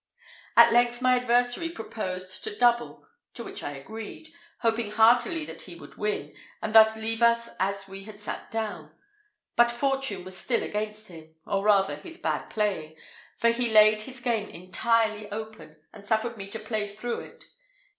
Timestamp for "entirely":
14.49-15.31